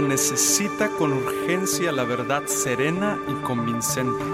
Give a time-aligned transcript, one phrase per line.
[0.00, 4.24] necesita con urgencia la verdad serena y convincente.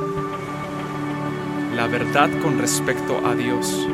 [1.77, 3.87] La verdad con respecto a Dios.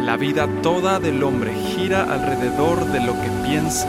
[0.00, 3.88] La vida toda del hombre gira alrededor de lo que piensa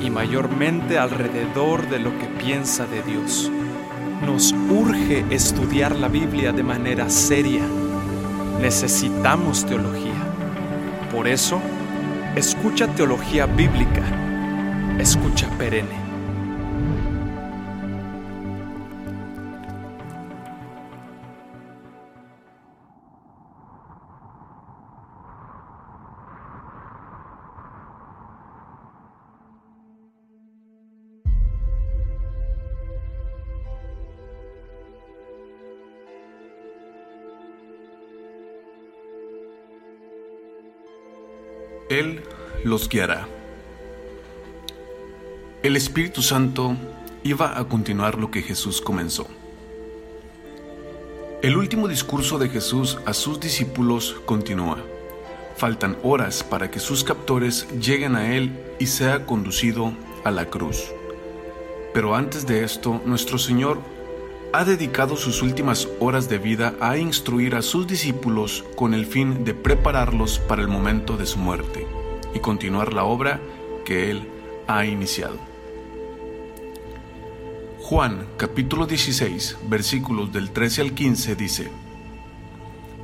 [0.00, 3.50] y mayormente alrededor de lo que piensa de Dios.
[4.24, 7.62] Nos urge estudiar la Biblia de manera seria.
[8.60, 10.12] Necesitamos teología.
[11.12, 11.60] Por eso,
[12.34, 14.25] escucha teología bíblica.
[14.98, 16.06] Escucha perenne.
[41.88, 42.22] Él
[42.64, 43.35] los guiará.
[45.66, 46.76] El Espíritu Santo
[47.24, 49.26] iba a continuar lo que Jesús comenzó.
[51.42, 54.78] El último discurso de Jesús a sus discípulos continúa.
[55.56, 59.92] Faltan horas para que sus captores lleguen a Él y sea conducido
[60.22, 60.84] a la cruz.
[61.92, 63.80] Pero antes de esto, nuestro Señor
[64.52, 69.42] ha dedicado sus últimas horas de vida a instruir a sus discípulos con el fin
[69.42, 71.88] de prepararlos para el momento de su muerte
[72.34, 73.40] y continuar la obra
[73.84, 74.28] que Él
[74.68, 75.55] ha iniciado.
[77.88, 81.70] Juan capítulo 16 versículos del 13 al 15 dice,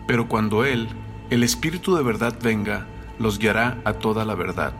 [0.08, 0.88] Pero cuando Él,
[1.30, 4.72] el Espíritu de verdad venga, los guiará a toda la verdad,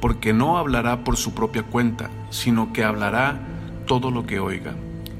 [0.00, 3.38] porque no hablará por su propia cuenta, sino que hablará
[3.86, 4.74] todo lo que oiga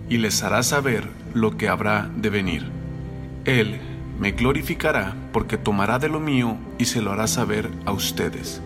[0.09, 2.69] y les hará saber lo que habrá de venir.
[3.45, 3.79] Él
[4.19, 8.61] me glorificará porque tomará de lo mío y se lo hará saber a ustedes.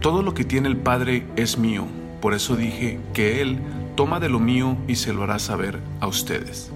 [0.00, 1.88] Todo lo que tiene el Padre es mío,
[2.20, 3.58] por eso dije que Él
[4.00, 6.70] toma de lo mío y se lo hará saber a ustedes.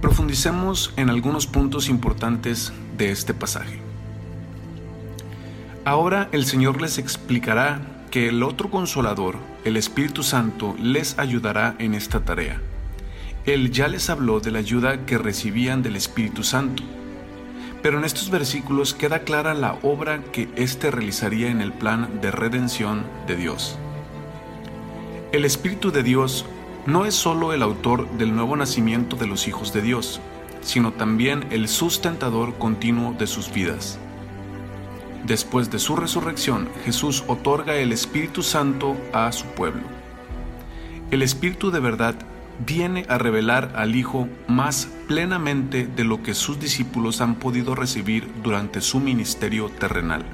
[0.00, 3.80] Profundicemos en algunos puntos importantes de este pasaje.
[5.84, 7.80] Ahora el Señor les explicará
[8.12, 12.62] que el otro consolador, el Espíritu Santo, les ayudará en esta tarea.
[13.46, 16.84] Él ya les habló de la ayuda que recibían del Espíritu Santo,
[17.82, 22.30] pero en estos versículos queda clara la obra que éste realizaría en el plan de
[22.30, 23.76] redención de Dios.
[25.32, 26.44] El Espíritu de Dios
[26.86, 30.20] no es solo el autor del nuevo nacimiento de los hijos de Dios,
[30.60, 34.00] sino también el sustentador continuo de sus vidas.
[35.24, 39.82] Después de su resurrección, Jesús otorga el Espíritu Santo a su pueblo.
[41.12, 42.16] El Espíritu de verdad
[42.66, 48.28] viene a revelar al Hijo más plenamente de lo que sus discípulos han podido recibir
[48.42, 50.24] durante su ministerio terrenal,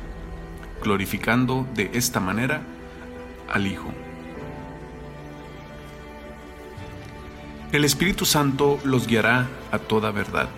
[0.82, 2.62] glorificando de esta manera
[3.52, 3.92] al Hijo.
[7.76, 10.48] El Espíritu Santo los guiará a toda verdad.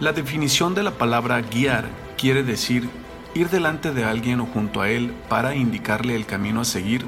[0.00, 1.84] La definición de la palabra guiar
[2.16, 2.88] quiere decir
[3.34, 7.04] ir delante de alguien o junto a él para indicarle el camino a seguir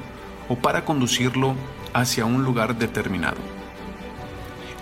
[0.49, 1.55] o para conducirlo
[1.95, 3.37] hacia un lugar determinado.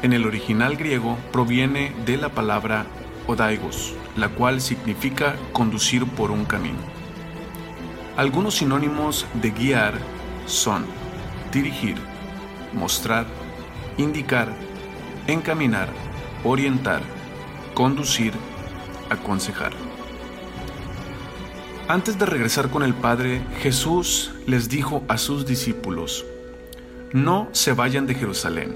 [0.03, 2.85] En el original griego proviene de la palabra
[3.25, 6.79] odaigos, la cual significa conducir por un camino.
[8.17, 9.94] Algunos sinónimos de guiar
[10.45, 10.85] son
[11.53, 11.95] dirigir,
[12.73, 13.25] mostrar,
[13.97, 14.53] indicar,
[15.28, 15.89] encaminar,
[16.44, 17.01] orientar,
[17.73, 18.33] conducir,
[19.09, 19.73] aconsejar.
[21.88, 26.25] Antes de regresar con el Padre, Jesús les dijo a sus discípulos,
[27.13, 28.75] no se vayan de Jerusalén,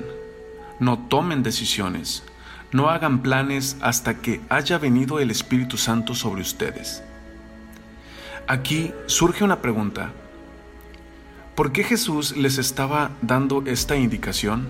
[0.79, 2.23] no tomen decisiones,
[2.71, 7.03] no hagan planes hasta que haya venido el Espíritu Santo sobre ustedes.
[8.47, 10.11] Aquí surge una pregunta.
[11.55, 14.67] ¿Por qué Jesús les estaba dando esta indicación?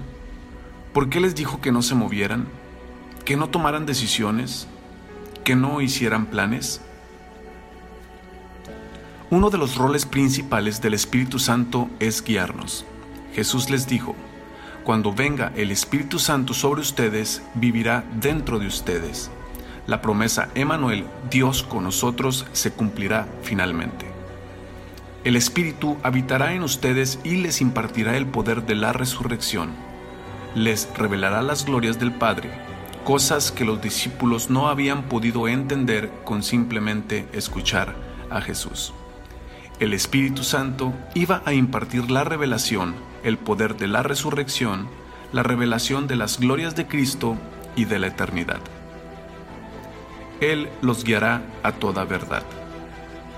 [0.99, 2.45] ¿Por qué les dijo que no se movieran?
[3.23, 4.67] ¿Que no tomaran decisiones?
[5.45, 6.81] ¿Que no hicieran planes?
[9.29, 12.83] Uno de los roles principales del Espíritu Santo es guiarnos.
[13.33, 14.13] Jesús les dijo,
[14.83, 19.31] cuando venga el Espíritu Santo sobre ustedes, vivirá dentro de ustedes.
[19.87, 24.05] La promesa Emanuel, Dios con nosotros, se cumplirá finalmente.
[25.23, 29.87] El Espíritu habitará en ustedes y les impartirá el poder de la resurrección.
[30.55, 32.51] Les revelará las glorias del Padre,
[33.03, 37.95] cosas que los discípulos no habían podido entender con simplemente escuchar
[38.29, 38.93] a Jesús
[39.79, 44.89] el Espíritu Santo iba a impartir la revelación, el poder de la resurrección,
[45.31, 47.37] la revelación de las glorias de Cristo
[47.77, 48.59] y de la eternidad.
[50.41, 52.43] Él los guiará a toda verdad.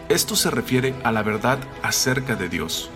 [0.09, 2.89] Esto se refiere a la verdad acerca de Dios,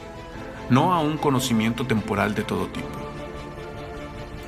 [0.71, 3.04] no a un conocimiento temporal de todo tipo.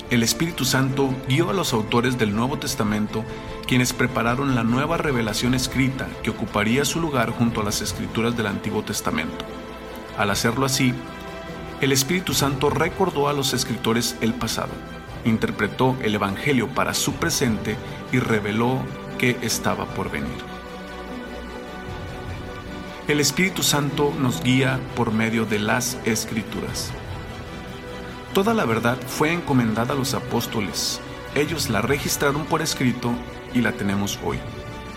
[0.09, 3.25] El Espíritu Santo guió a los autores del Nuevo Testamento,
[3.67, 8.47] quienes prepararon la nueva revelación escrita que ocuparía su lugar junto a las escrituras del
[8.47, 9.43] Antiguo Testamento.
[10.17, 10.93] Al hacerlo así,
[11.81, 14.71] el Espíritu Santo recordó a los escritores el pasado,
[15.25, 17.75] interpretó el Evangelio para su presente
[18.13, 18.79] y reveló
[19.17, 20.37] que estaba por venir.
[23.09, 26.93] El Espíritu Santo nos guía por medio de las escrituras.
[28.33, 30.99] Toda la verdad fue encomendada a los apóstoles.
[31.35, 33.11] Ellos la registraron por escrito
[33.53, 34.39] y la tenemos hoy.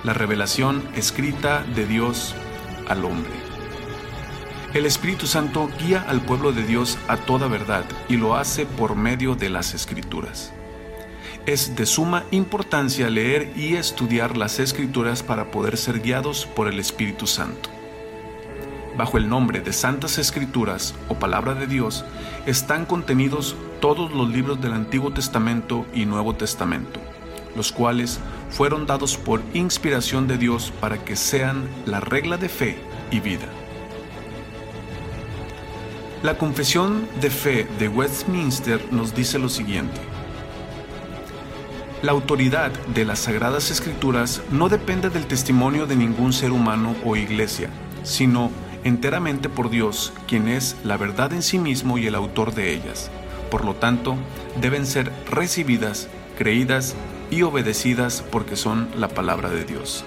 [0.05, 2.35] La revelación escrita de Dios
[2.89, 3.33] al hombre.
[4.75, 8.95] El Espíritu Santo guía al pueblo de Dios a toda verdad y lo hace por
[8.95, 10.53] medio de las escrituras.
[11.47, 16.79] Es de suma importancia leer y estudiar las escrituras para poder ser guiados por el
[16.79, 17.80] Espíritu Santo
[18.97, 22.05] bajo el nombre de Santas Escrituras o Palabra de Dios,
[22.47, 27.01] están contenidos todos los libros del Antiguo Testamento y Nuevo Testamento,
[27.57, 28.21] los cuales
[28.51, 32.79] fueron dados por inspiración de Dios para que sean la regla de fe
[33.11, 33.47] y vida.
[36.23, 40.01] La confesión de fe de Westminster nos dice lo siguiente.
[42.03, 47.17] La autoridad de las Sagradas Escrituras no depende del testimonio de ningún ser humano o
[47.17, 47.71] iglesia,
[48.03, 48.51] sino
[48.85, 53.11] enteramente por Dios, quien es la verdad en sí mismo y el autor de ellas.
[53.51, 54.17] Por lo tanto,
[54.61, 56.95] deben ser recibidas, creídas
[57.31, 60.05] y obedecidas porque son la palabra de Dios.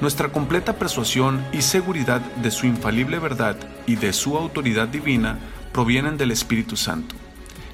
[0.00, 3.56] Nuestra completa persuasión y seguridad de su infalible verdad
[3.86, 5.38] y de su autoridad divina
[5.72, 7.14] provienen del Espíritu Santo,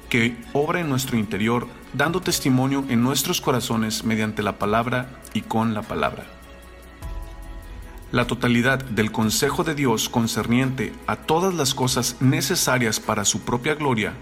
[0.09, 5.73] que obra en nuestro interior dando testimonio en nuestros corazones mediante la palabra y con
[5.73, 6.42] la palabra
[8.13, 13.73] la totalidad del consejo de Dios concerniente a todas las cosas necesarias para su propia
[13.73, 14.13] gloria,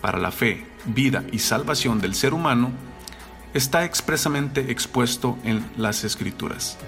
[0.00, 2.70] para la fe, vida y salvación del ser humano,
[3.52, 6.78] está expresamente expuesto en las Escrituras.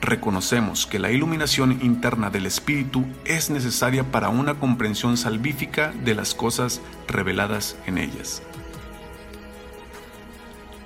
[0.00, 6.32] Reconocemos que la iluminación interna del Espíritu es necesaria para una comprensión salvífica de las
[6.34, 8.42] cosas reveladas en ellas.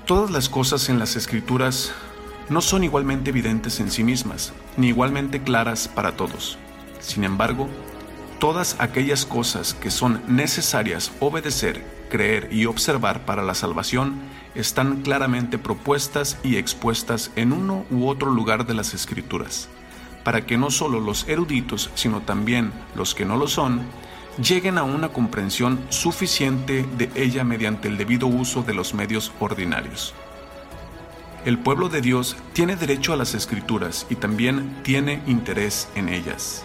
[0.06, 1.93] Todas las cosas en las Escrituras
[2.49, 6.59] no son igualmente evidentes en sí mismas, ni igualmente claras para todos.
[7.00, 7.69] Sin embargo,
[8.39, 14.21] todas aquellas cosas que son necesarias obedecer, creer y observar para la salvación
[14.55, 19.69] están claramente propuestas y expuestas en uno u otro lugar de las Escrituras,
[20.25, 23.83] para que no solo los eruditos, sino también los que no lo son,
[24.43, 30.15] lleguen a una comprensión suficiente de ella mediante el debido uso de los medios ordinarios.
[31.44, 36.64] El pueblo de Dios tiene derecho a las escrituras y también tiene interés en ellas.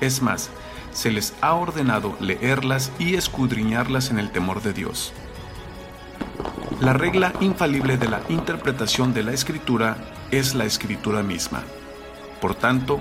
[0.00, 0.50] Es más,
[0.92, 5.12] se les ha ordenado leerlas y escudriñarlas en el temor de Dios.
[6.80, 9.96] La regla infalible de la interpretación de la escritura
[10.30, 11.62] es la escritura misma.
[12.40, 13.00] Por tanto,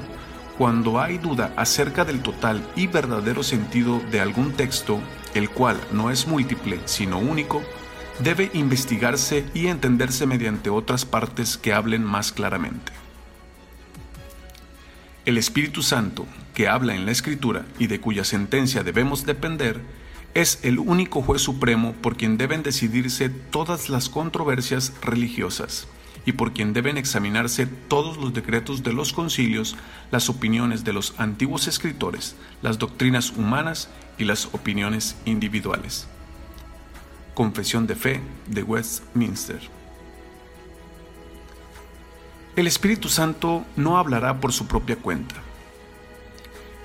[0.58, 5.00] cuando hay duda acerca del total y verdadero sentido de algún texto,
[5.34, 7.64] el cual no es múltiple sino único,
[8.20, 12.92] debe investigarse y entenderse mediante otras partes que hablen más claramente.
[15.26, 19.82] El Espíritu Santo, que habla en la Escritura y de cuya sentencia debemos depender,
[20.34, 25.88] es el único juez supremo por quien deben decidirse todas las controversias religiosas
[26.26, 29.76] y por quien deben examinarse todos los decretos de los concilios,
[30.12, 36.08] las opiniones de los antiguos escritores, las doctrinas humanas y las opiniones individuales.
[37.34, 39.60] Confesión de Fe de Westminster.
[42.56, 45.36] El Espíritu Santo no hablará por su propia cuenta.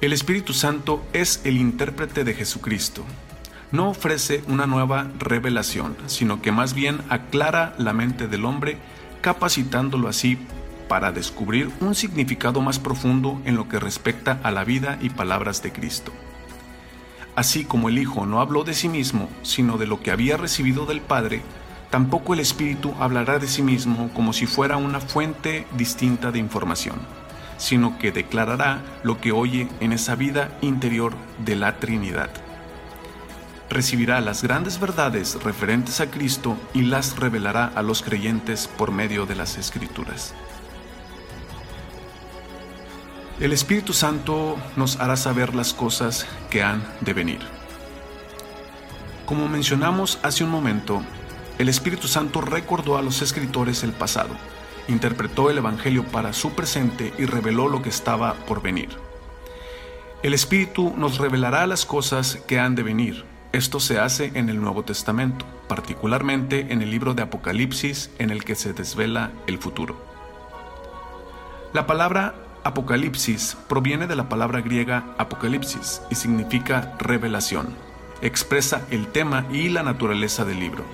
[0.00, 3.04] El Espíritu Santo es el intérprete de Jesucristo.
[3.72, 8.78] No ofrece una nueva revelación, sino que más bien aclara la mente del hombre,
[9.22, 10.38] capacitándolo así
[10.88, 15.62] para descubrir un significado más profundo en lo que respecta a la vida y palabras
[15.62, 16.12] de Cristo.
[17.36, 20.86] Así como el Hijo no habló de sí mismo, sino de lo que había recibido
[20.86, 21.42] del Padre,
[21.90, 26.96] tampoco el Espíritu hablará de sí mismo como si fuera una fuente distinta de información,
[27.58, 31.12] sino que declarará lo que oye en esa vida interior
[31.44, 32.30] de la Trinidad.
[33.68, 39.26] Recibirá las grandes verdades referentes a Cristo y las revelará a los creyentes por medio
[39.26, 40.34] de las Escrituras.
[43.38, 47.40] El Espíritu Santo nos hará saber las cosas que han de venir.
[49.26, 51.02] Como mencionamos hace un momento,
[51.58, 54.30] el Espíritu Santo recordó a los escritores el pasado,
[54.88, 58.88] interpretó el Evangelio para su presente y reveló lo que estaba por venir.
[60.22, 63.26] El Espíritu nos revelará las cosas que han de venir.
[63.52, 68.44] Esto se hace en el Nuevo Testamento, particularmente en el libro de Apocalipsis en el
[68.44, 70.00] que se desvela el futuro.
[71.74, 77.68] La palabra Apocalipsis proviene de la palabra griega apocalipsis y significa revelación.
[78.22, 80.84] Expresa el tema y la naturaleza del libro.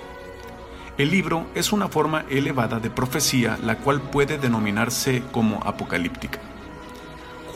[0.98, 6.40] El libro es una forma elevada de profecía la cual puede denominarse como apocalíptica.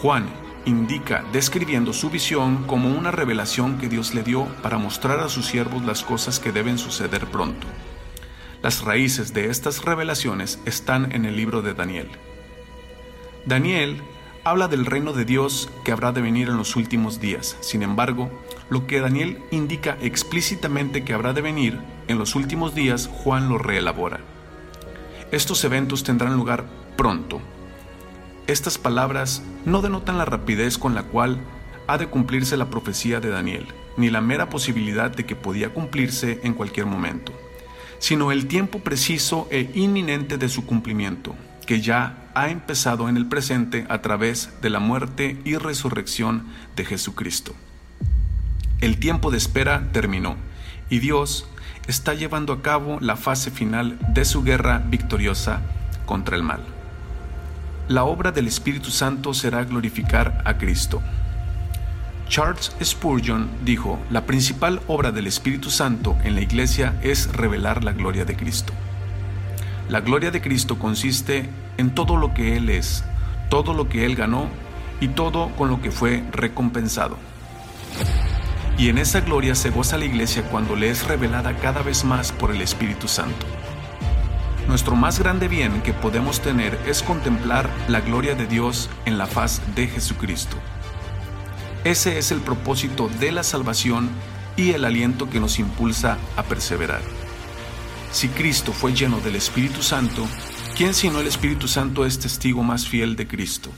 [0.00, 0.24] Juan
[0.64, 5.44] indica describiendo su visión como una revelación que Dios le dio para mostrar a sus
[5.44, 7.66] siervos las cosas que deben suceder pronto.
[8.62, 12.08] Las raíces de estas revelaciones están en el libro de Daniel.
[13.46, 14.02] Daniel
[14.42, 17.56] habla del reino de Dios que habrá de venir en los últimos días.
[17.60, 18.28] Sin embargo,
[18.70, 23.58] lo que Daniel indica explícitamente que habrá de venir en los últimos días, Juan lo
[23.58, 24.18] reelabora.
[25.30, 26.64] Estos eventos tendrán lugar
[26.96, 27.40] pronto.
[28.48, 31.38] Estas palabras no denotan la rapidez con la cual
[31.86, 36.40] ha de cumplirse la profecía de Daniel, ni la mera posibilidad de que podía cumplirse
[36.42, 37.32] en cualquier momento,
[38.00, 43.24] sino el tiempo preciso e inminente de su cumplimiento, que ya ha empezado en el
[43.24, 46.44] presente a través de la muerte y resurrección
[46.76, 47.54] de Jesucristo.
[48.82, 50.36] El tiempo de espera terminó
[50.90, 51.48] y Dios
[51.86, 55.62] está llevando a cabo la fase final de su guerra victoriosa
[56.04, 56.60] contra el mal.
[57.88, 61.02] La obra del Espíritu Santo será glorificar a Cristo.
[62.28, 67.92] Charles Spurgeon dijo, la principal obra del Espíritu Santo en la iglesia es revelar la
[67.92, 68.74] gloria de Cristo.
[69.88, 73.04] La gloria de Cristo consiste en todo lo que Él es,
[73.48, 74.48] todo lo que Él ganó
[75.00, 77.16] y todo con lo que fue recompensado.
[78.78, 82.32] Y en esa gloria se goza la iglesia cuando le es revelada cada vez más
[82.32, 83.46] por el Espíritu Santo.
[84.68, 89.26] Nuestro más grande bien que podemos tener es contemplar la gloria de Dios en la
[89.26, 90.56] faz de Jesucristo.
[91.84, 94.10] Ese es el propósito de la salvación
[94.56, 97.00] y el aliento que nos impulsa a perseverar.
[98.10, 100.26] Si Cristo fue lleno del Espíritu Santo,
[100.76, 103.70] ¿quién sino el Espíritu Santo es testigo más fiel de Cristo?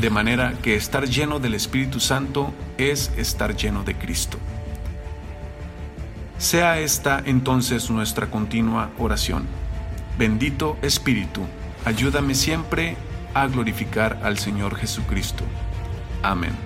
[0.00, 4.38] De manera que estar lleno del Espíritu Santo es estar lleno de Cristo.
[6.38, 9.46] Sea esta entonces nuestra continua oración.
[10.18, 11.42] Bendito Espíritu,
[11.84, 12.96] ayúdame siempre
[13.34, 15.44] a glorificar al Señor Jesucristo.
[16.24, 16.56] Amén.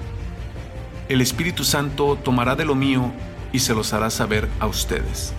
[1.11, 3.12] El Espíritu Santo tomará de lo mío
[3.52, 5.35] y se los hará saber a ustedes.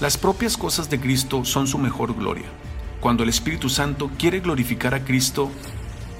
[0.00, 2.46] Las propias cosas de Cristo son su mejor gloria.
[3.00, 5.50] Cuando el Espíritu Santo quiere glorificar a Cristo,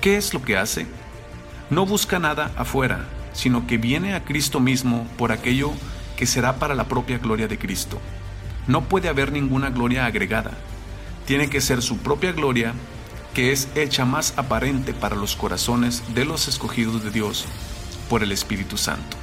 [0.00, 0.87] ¿qué es lo que hace?
[1.70, 5.73] No busca nada afuera, sino que viene a Cristo mismo por aquello
[6.16, 8.00] que será para la propia gloria de Cristo.
[8.66, 10.52] No puede haber ninguna gloria agregada.
[11.26, 12.75] Tiene que ser su propia gloria
[13.35, 17.44] que es hecha más aparente para los corazones de los escogidos de Dios
[18.08, 19.16] por el Espíritu Santo.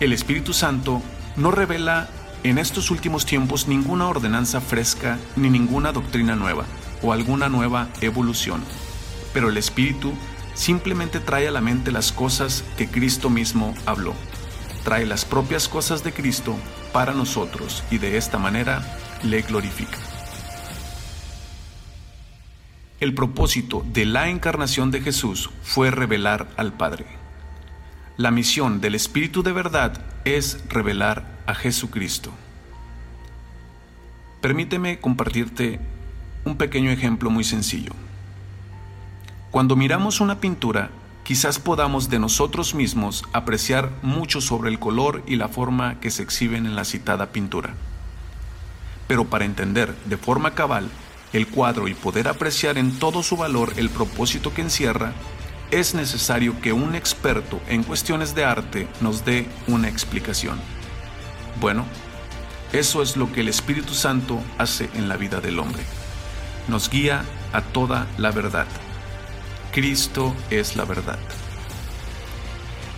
[0.00, 1.02] El Espíritu Santo
[1.36, 2.08] no revela
[2.44, 6.66] en estos últimos tiempos ninguna ordenanza fresca ni ninguna doctrina nueva
[7.02, 8.62] o alguna nueva evolución,
[9.32, 10.12] pero el Espíritu
[10.52, 14.14] simplemente trae a la mente las cosas que Cristo mismo habló.
[14.84, 16.54] Trae las propias cosas de Cristo
[16.92, 19.98] para nosotros y de esta manera le glorifica.
[23.00, 27.06] El propósito de la encarnación de Jesús fue revelar al Padre.
[28.18, 32.30] La misión del Espíritu de verdad es revelar a Jesucristo.
[34.40, 35.80] Permíteme compartirte
[36.44, 37.92] un pequeño ejemplo muy sencillo.
[39.50, 40.90] Cuando miramos una pintura,
[41.22, 46.22] quizás podamos de nosotros mismos apreciar mucho sobre el color y la forma que se
[46.22, 47.74] exhiben en la citada pintura.
[49.06, 50.90] Pero para entender de forma cabal
[51.32, 55.12] el cuadro y poder apreciar en todo su valor el propósito que encierra,
[55.70, 60.58] es necesario que un experto en cuestiones de arte nos dé una explicación.
[61.60, 61.84] Bueno,
[62.72, 65.82] eso es lo que el Espíritu Santo hace en la vida del hombre.
[66.66, 68.66] Nos guía a toda la verdad.
[69.72, 71.18] Cristo es la verdad.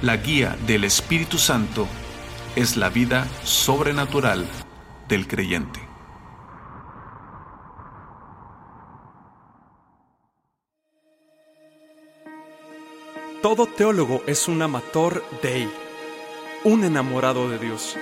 [0.01, 1.87] La guía del Espíritu Santo
[2.55, 4.47] es la vida sobrenatural
[5.09, 5.81] del creyente.
[13.43, 15.69] Todo teólogo es un amator Dei,
[16.65, 17.97] un enamorado de Dios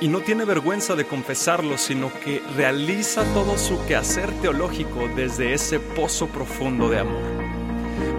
[0.00, 5.78] y no tiene vergüenza de confesarlo, sino que realiza todo su quehacer teológico desde ese
[5.78, 7.22] pozo profundo de amor.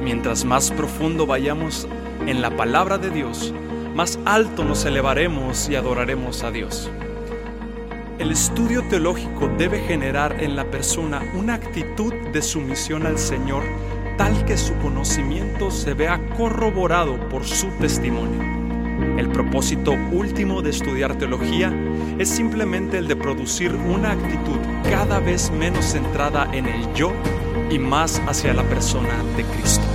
[0.04, 1.88] Mientras más profundo vayamos
[2.28, 3.54] en la palabra de Dios,
[3.96, 6.92] más alto nos elevaremos y adoraremos a Dios.
[8.20, 13.64] El estudio teológico debe generar en la persona una actitud de sumisión al Señor
[14.18, 18.61] tal que su conocimiento se vea corroborado por su testimonio.
[19.22, 21.72] El propósito último de estudiar teología
[22.18, 24.58] es simplemente el de producir una actitud
[24.90, 27.12] cada vez menos centrada en el yo
[27.70, 29.91] y más hacia la persona de Cristo.